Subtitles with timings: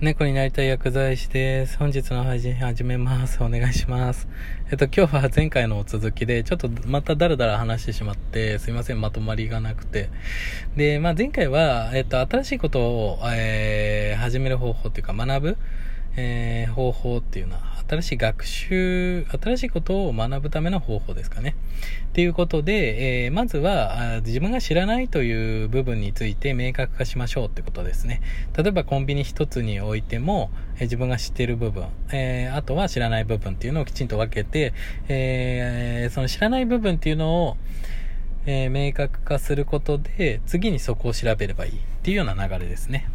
[0.00, 1.76] 猫になりたい薬剤師です。
[1.76, 3.42] 本日の配信始めます。
[3.42, 4.28] お願いします。
[4.70, 10.08] えっと、今日は前回の続きで、ちょっとまただらだら話してしまって、すいません、まとまりがなくて。
[10.76, 15.56] で、まあ前回は、えっと、新しいことを、えー、始める方法っていうか、学ぶ、
[16.14, 21.56] えー、方法っていうのは、新しい学習、新しいことを学ぶための方法ですかね。
[22.08, 28.20] っていうことで、えー、まずは自分が知らないという部分について明確化しましょうってことですね。
[28.54, 34.74] 例えばコンビニ一つにおいても、えー、自分が知ってる部分、えー、あとは知らない部分っていうのをきちんと分けて、
[35.08, 37.56] えその知らない部分っていうのを、
[38.44, 43.08] え明確化することで、次にそこを調べればいいっていうような流れですね。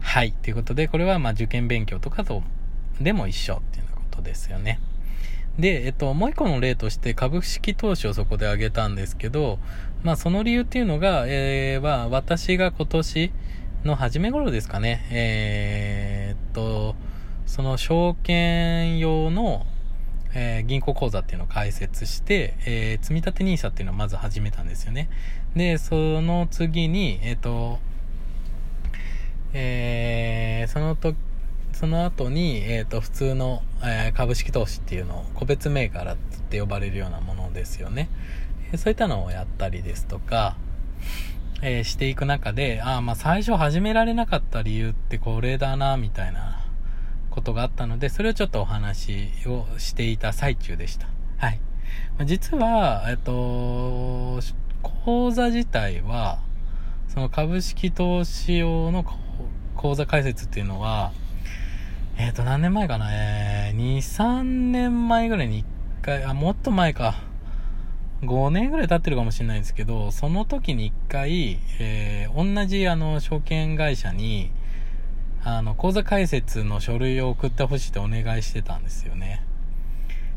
[0.00, 0.32] はい。
[0.32, 2.42] ということで、これはま受験勉強とかと
[3.00, 4.80] でも一緒っていうことですよね。
[5.58, 9.58] で、えっと、もう一個の例として株式投資をそこで挙げたんですけど、
[10.04, 13.32] まあその理由っていうのが、えー、は私が今年
[13.84, 16.94] の初め頃ですかね、えー、っと、
[17.46, 19.66] その証券用の、
[20.34, 25.08] えー、銀行口座っていうのを開設して、えー、積立 NISA っていうのをまず始めたんですよね。
[25.56, 27.80] で、その次に、えっ、と、
[29.54, 31.16] えー、その時
[31.78, 36.16] その後に、えっ、ー、と、普通の、えー、株式投資っていうのを、個別銘柄っ
[36.50, 38.08] て呼ばれるようなものですよね。
[38.72, 40.56] えー、そういったのをやったりですとか、
[41.62, 46.66] えしていく中で、ああ、まあ最初始められなかった理由ってこれだな、みたいな
[47.30, 51.06] ことがあったので、それをちょっとお話をしていた最中でした。
[51.36, 51.60] はい。
[52.24, 54.40] 実は、えっと、
[54.82, 56.40] 講座自体は、
[57.06, 59.04] その株式投資用の
[59.76, 61.12] 講座開設っていうのは、
[62.20, 63.10] えっ、ー、と、何年前かな？
[63.12, 67.22] えー、2、3年前ぐらいに1回、あ、もっと前か。
[68.22, 74.50] 5年ぐらい経ってるかもしれないんですけど、その時に1回、えー、同じあの、証券会社に、
[75.44, 79.44] あの、口座開設の書類を送ってほしいってお願いしてたんですよね。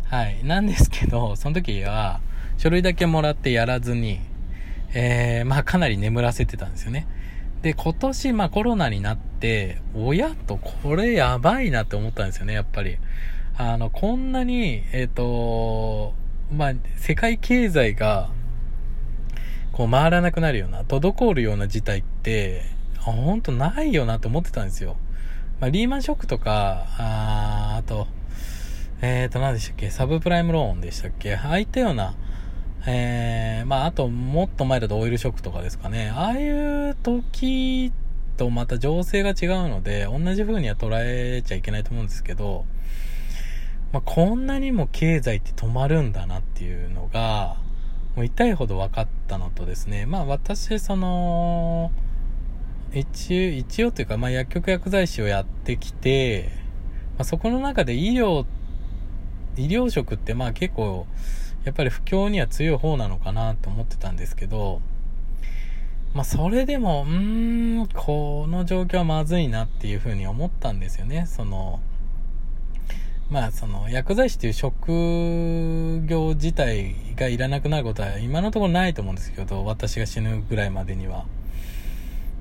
[0.05, 0.43] はい。
[0.43, 2.21] なんですけど、その時は、
[2.57, 4.19] 書類だけもらってやらずに、
[4.93, 7.07] えー、まあかなり眠らせてたんですよね。
[7.61, 12.97] で、今年、まあコロナになって、親とこれやばいなって思ったんですよね、やっぱり。
[13.57, 16.13] あの、こんなに、えっ、ー、と、
[16.51, 18.29] まあ、世界経済が、
[19.71, 22.63] こう回らなくなるような、滞るような事態って、
[22.97, 24.97] ほんとないよなって思ってたんですよ。
[25.59, 28.07] まあ、リーマンショックとか、ああと、
[29.01, 32.15] えっ、ー、と、何でしたっけ、サブプライムローンでしたっけ、ああいったような、
[32.87, 36.09] えー、まあ、あと、もっと前だとオイルショックとかですかね。
[36.09, 37.91] ああいう時
[38.37, 42.65] とまた情勢が違うので、同じ風には捉えちゃいけないと思うんですけど、
[43.91, 47.57] まあ、こんなにも経済って止まるんだなっていうのが、
[48.15, 51.91] もう痛いほど分かったのとですね、まあ私、その、
[52.93, 56.49] 一応、一応というか、まあ薬局薬剤師をやってきて、
[57.17, 58.45] まあ、そこの中で医療、
[59.55, 61.05] 医療職ってまあ結構、
[61.65, 64.81] やっぱり不況には強い方なのかなと思ってたんですけど、
[66.13, 71.25] まあ、それでも、うーん、この状況はまずいなっていうふうに思ったんですよね。
[71.25, 71.79] その、
[73.29, 74.89] まあ、その、薬剤師という職
[76.05, 81.25] 業自体がいらなくなることは今のところないと思うんですけど、私が死ぬぐらいまでには。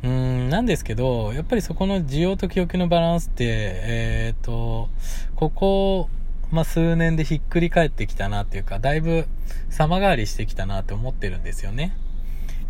[0.03, 4.89] うーん、なんですけど、やっぱりそこの需要と供給のバランスって、えっ、ー、と、
[5.37, 6.09] ここ、
[6.51, 9.27] まあ、数年でひっくり返ってきたなっていうか、だいぶ
[9.69, 11.97] 様変わりしてきたなって思ってるんですよね。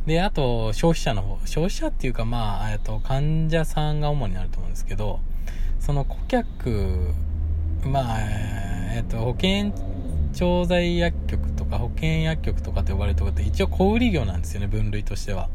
[0.06, 5.20] で、あと、消費者の方、消費者っていうか、まあ、えっと、患者さんが主になると思うんですけど、
[5.78, 7.14] その顧客、
[7.84, 8.18] まあ、
[8.94, 9.72] えっと、保険
[10.34, 15.48] 調剤薬局とか保険薬局とかって呼ばれるところって一応小売業なんですよね、分類としては。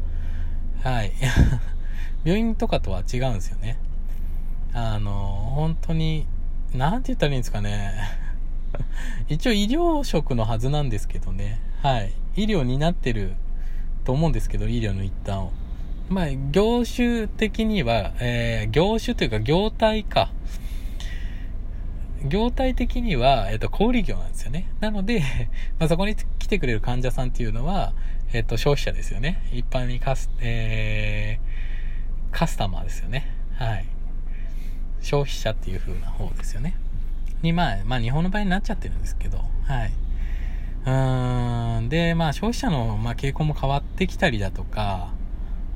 [0.82, 1.12] はい。
[2.24, 3.78] 病院とかとは違うんですよね。
[4.72, 6.26] あの、本当に
[6.76, 7.92] なんて言ったらいいんですかね。
[9.28, 11.60] 一応医療職のはずなんですけどね。
[11.82, 12.12] はい。
[12.36, 13.34] 医療になってる
[14.04, 15.52] と思うんですけど、医療の一端を。
[16.08, 20.30] まあ、業種的には、えー、業種というか業態か。
[22.24, 24.68] 業態的には、えっ、と、小売業なんですよね。
[24.80, 25.22] なので、
[25.78, 27.92] まあ、そこに来てくれる患者さんっていうのは、
[28.32, 29.42] えっ、と、消費者ですよね。
[29.52, 33.30] 一般にカス、えー、カスタマーですよね。
[33.54, 33.86] はい。
[35.06, 36.76] 消費者っていう風な方ですよね。
[37.40, 39.92] に、まあ、まあ、日本の場合になっちゃってるんですけど、はい。
[40.84, 45.12] うーん、で、まあ、消費者の、まあ、傾向も変わってきたりだとか、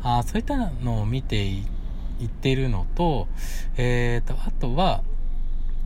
[0.02, 1.62] あそういったのを見てい
[2.24, 3.28] ってるのと、
[3.76, 5.04] えっ、ー、と、あとは、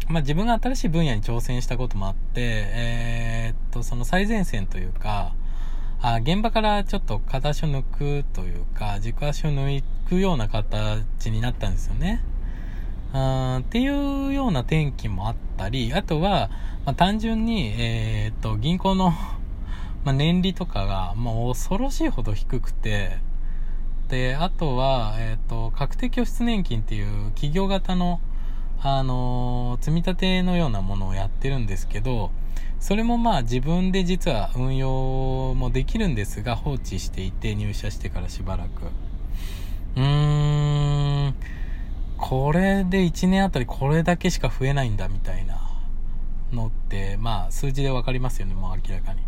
[0.09, 5.35] まあ、自分が新しい分野に挑戦したこともあって、えっ、ー、と、その最前線というか、
[6.01, 12.23] あ現場からちょっと片足を抜くというか、軸足を抜くような形になったんですよね。
[13.15, 16.51] うんっていうような天気もあったり、あとは、
[16.85, 19.13] まあ、単純に、えっ、と、銀行の
[20.05, 23.19] ま、年利とかがもう恐ろしいほど低くて、
[24.09, 28.21] で、あとは、えっ、と、確定拠出年金っていう企業型の、
[28.83, 32.33] あの積み立てのようなものをやってるんですけど、
[32.81, 38.69] それもまあ自分で実は運用もできるんですが放置していて入社してからしばらく。
[39.97, 41.04] うーん、
[42.27, 45.61] これで1年あたりこれだけしか増えないんだみたいな
[46.55, 49.21] のって、まあ数字でわかりますよね、もう明らかに。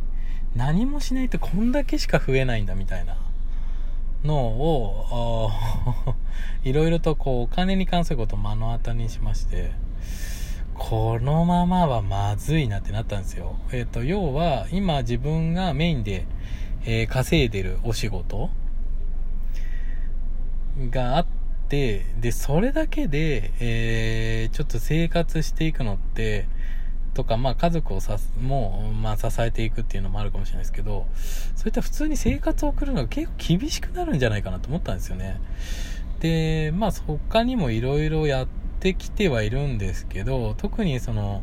[0.55, 3.19] 何もしないとこんだけしか増えないんだみたいな
[4.25, 5.51] のを、
[6.65, 9.73] いろいろとこうお金に関することを目の当たりにしまして、
[10.73, 13.57] このままはまずいなってなったんですよ。
[13.73, 16.25] えっ、ー、と、要は、今自分がメインで、
[16.87, 18.49] えー、稼いでるお仕事
[20.91, 21.36] があって、
[21.69, 26.47] で、それだけで、えー、ちょっと生活していくのって、
[27.15, 31.07] とか、まあ家族をさもう、まあ支えていくっていうのもあるかもしれないですけど、
[31.57, 35.41] そういった普通に生活を送るのが結構厳しくなるんじゃないかなと思ったんですよね。
[36.21, 41.43] で、まあ他にも色々やってってきてはいるんですけど、特にその、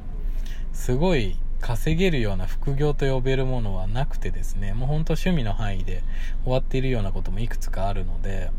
[0.72, 6.04] すごい稼げるような副業と呼べるものはなくてですね、もうほんと趣味の範囲で
[6.44, 8.52] 終わっているようなこともいくつかあるので、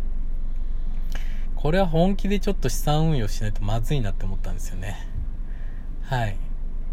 [1.65, 5.09] これは本気でちょっと資産運用しないとまずいなって思ったんですよね。
[6.03, 6.33] はい。
[6.33, 6.35] っ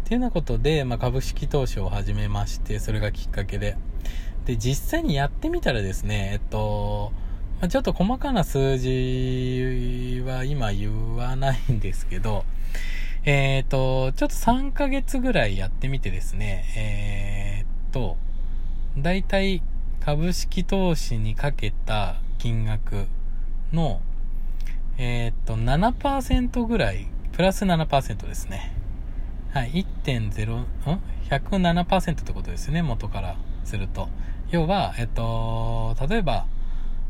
[0.04, 3.76] ていうようなことで、まあ、株式投資を始めまして、それがきっかけで。
[4.46, 7.12] で、実際にやってみたらですね、えっと、
[7.60, 12.46] まあ、ちょっと細かな数字は今言わないんですけど、
[13.26, 18.16] えっ、と、ちょっと3ヶ月ぐらいやってみてですね、えっ、と、
[18.96, 19.62] だいたい
[20.00, 23.04] 株式投資にかけた金額
[23.70, 24.00] の、
[24.98, 28.72] えっ、と、7%ぐらい、プラス7%ですね。
[29.52, 30.66] はい、1.0、ん
[31.28, 34.08] ?107% ってことですね、元からすると。
[34.50, 36.46] 要は、えっと、例えば、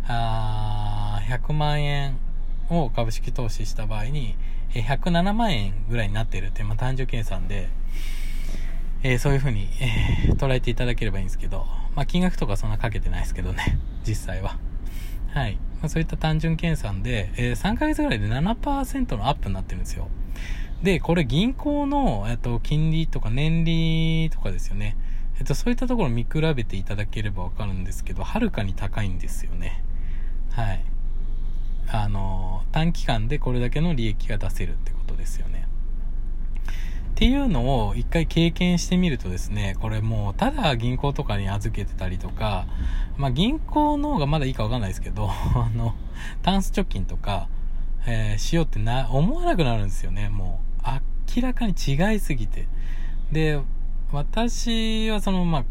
[0.07, 2.19] あ100万円
[2.69, 4.37] を株式投資した場合に、
[4.71, 7.69] 107万円ぐらいになっているって、まあ、単純計算で、
[9.03, 14.57] えー、そういう風に、えー、捉えていただければいいんですけど、まあ、金額とかそんなかけてないですけどね、実際は。
[15.35, 15.59] はい。
[15.89, 20.09] そういった単純計算で、えー、3ヶ月ぐらいで7%のアップになってるんですよ。
[20.83, 24.97] で、これ銀行の、えっと、金利とか年利とかですよね。
[25.39, 29.83] えっと、そういったところを見比べていただければわかるんですけど、はるかに高いんですよね。
[30.51, 30.85] はい。
[31.89, 35.69] あの、短期間でこれだけの利益が出せるってことですよね。
[37.13, 42.67] っていうのを一回経験してみるとですね、これもうただ銀行とかに預けてたりとか、
[43.17, 45.95] まあ銀行の方がまだいいかわかんないですけど、 あの、
[46.43, 47.49] タンス貯金とか、
[48.07, 50.73] えー、しようってな、思わなくなるんですよね、もう。
[51.35, 52.67] 明らかに違いすぎて。
[53.31, 53.61] で、
[54.13, 55.65] 私はその、ま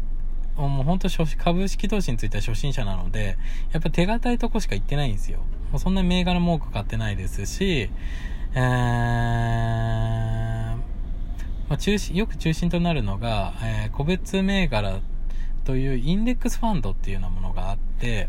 [0.56, 1.08] あ、もう本当
[1.38, 3.36] 株式投資については初心者なので、
[3.72, 5.38] やっぱ手堅いとこしか行ってないんですよ。
[5.70, 7.90] もうそんな銘柄も多く買ってないですし、
[8.54, 8.62] えー、
[11.74, 15.00] あ、中心、よく中心となるのが、えー、個別銘柄
[15.64, 18.28] というインデックスファンドっていうようなものがあって、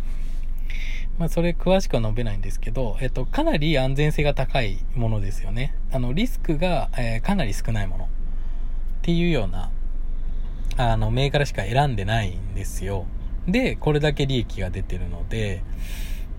[1.18, 5.76] まあ、それ詳しくは述べないんですけど、えっと、かなり安全性が高いものですよね。
[5.92, 8.08] あの、リスクが、えー、かなり少ないものっ
[9.04, 9.70] ていうような、
[10.78, 13.06] あの、銘柄しか選んでないんですよ。
[13.48, 15.62] で、これだけ利益が出てるので、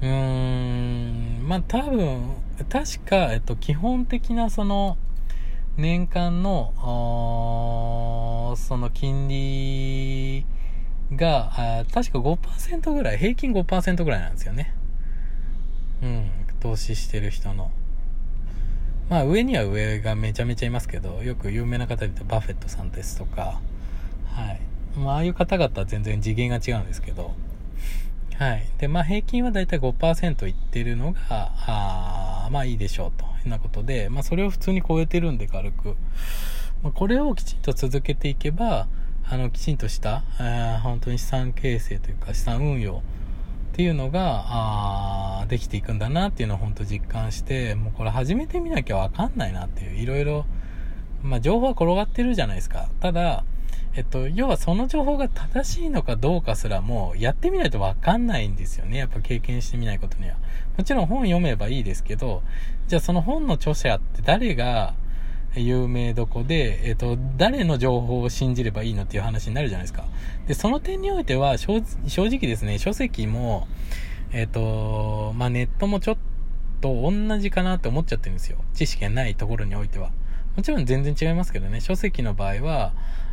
[0.01, 2.31] うーん、まあ、多分、
[2.69, 4.97] 確か、えっと、基本的なその、
[5.77, 6.73] 年間の、
[8.57, 10.47] その金利
[11.17, 14.73] が、確か5%ぐらい、平均5%ぐらいなんですよね。
[16.03, 17.73] うん、投資してる人の。
[19.11, 23.61] まあ上には上がめちゃめちゃいますけど、よく有名な方で言うとバフェットさんですとか、
[24.33, 24.61] はい。
[24.99, 27.35] まあ、ああいう方々は全然次元が違うんですけど、
[28.39, 28.65] はい。
[28.79, 33.34] で、まあ、平均はだいたい5%いってるのが、あまあいいでしょうと。
[33.49, 35.97] なことで、まあ、それを普通に超えてるんで軽く。
[36.83, 38.89] まあ、これをきちんと続けていけば、
[39.27, 43.03] あの、きちんとした、え、本当に資産形成というか資産運用
[43.73, 50.47] っていうのが、あできていくんだなっていうのを本当実感して、もうこれ始めてみなきゃわかんないなっていう、いろいろ、
[51.23, 52.89] ま、情報は転がってるじゃないですか。
[53.01, 53.45] ただ、
[53.97, 58.99] えっと、要はその情報が正しいのかどうかすらも、やってみないとわかんないんですよね。
[58.99, 60.37] やっぱ経験してみないことには。
[60.77, 62.43] もちろん本読めばいいですけど、
[62.89, 64.95] じゃあその本の著者って誰が
[65.55, 70.05] 有名どこで、えっと、誰の情報を信じればいいのっていう話になるじゃないですか。
[70.49, 73.69] で、その点においては、正直ですね、書籍も、
[74.33, 76.17] えっと、まあ、ネットもちょっ
[76.81, 78.59] と同じかなって思っちゃってるんですよ。
[78.75, 80.11] 知識がないところにおいては。
[80.57, 82.93] もちろん全然違いますけどね、書籍の場合は、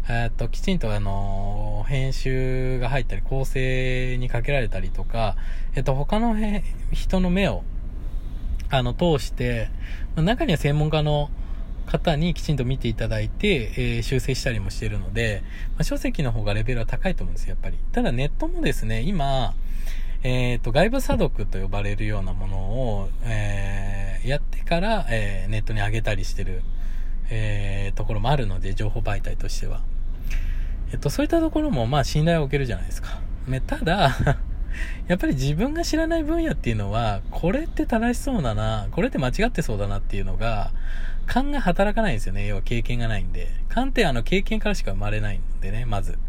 [0.10, 5.36] えっと、きちんとあの、編集が入ったり、構成にかけられたりとか、
[5.76, 6.36] えっと、他の
[6.92, 7.64] 人の目を、
[8.70, 9.70] あの、通して、
[10.16, 11.30] まあ、中には専門家の
[11.86, 15.44] 方にきちんと見ていただいて、えー、修正したりもしてるので、
[15.76, 17.78] まあ、書籍の方がレベルは高いと思うんですよ、やっぱり。
[17.92, 19.54] ただネットもですね、今、
[20.24, 26.64] えっ、ー、と、外部査読と呼ばれるようなものを、えー、やってから、えネットに上げたりしてる
[27.32, 29.82] えー、ところもあるので、情報媒体としては。
[30.92, 33.22] えっと、そういったところも、まあ、信頼を受けるじゃないですか。
[33.48, 34.38] ね、ただ
[35.08, 40.72] やっぱり自分が知らない分野っていうのは、これって正しそうだな、これって間違ってそうだなっていうのが、
[41.26, 42.46] 勘が働かないんですよね。
[42.48, 43.50] 要は経験がないんで。
[43.70, 46.20] 勘ってあの経験からしか生まれないんでね、まず。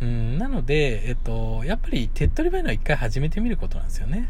[0.00, 4.28] うん、なので、えっと、やっぱり手っ取り早いのは一回始めてみることなんですよね。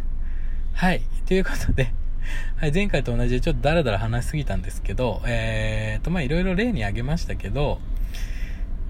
[0.73, 1.03] はい。
[1.27, 1.93] ということで、
[2.57, 7.81] はい、前回と同じでちょっとダラダラ話しすぎたんですけど、えーと、まいろいろ例に挙げましたけど、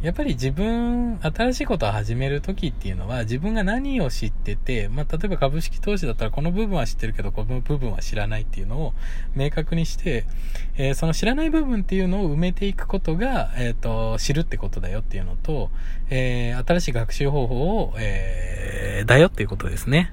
[0.00, 8.94] やっぱり自分、新しいことを始めるときっていうのは、自分が何を知ってて、まあ、例えば株式投資だったらこの部分は知ってるけど、この部分は知らないっていうのを
[9.34, 10.24] 明確にして、
[10.76, 15.70] えー、その知らない部分っていうのを埋めていくことが、えっ、ー、と、知るってことだよっていうのと、
[16.10, 20.12] えー、新しい学習方法を、えー、だよっていうことですね。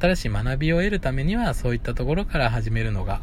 [0.00, 3.20] 新しい学びを得るためには、そういったところから始めるのが、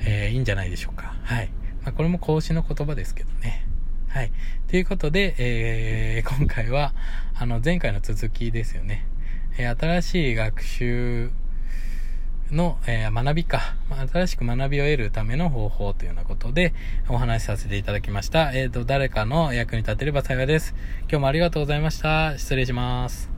[0.00, 1.14] えー、いいんじゃないでしょうか。
[1.22, 1.50] はい。
[1.82, 3.66] まあ、これも講師の言葉ですけどね。
[4.08, 4.32] はい。
[4.68, 6.94] ということで、えー、今回は、
[7.34, 9.06] あの、前回の続きですよね。
[9.58, 11.30] えー、新しい学習
[12.50, 13.74] の、えー、学びか、
[14.12, 16.74] 新しく学びを得るための方法というようなことで
[17.08, 18.52] お話しさせていただきました。
[18.52, 20.74] えっ、ー、と、誰かの役に立てれば幸いです。
[21.02, 22.38] 今日もありがとうございました。
[22.38, 23.33] 失礼します。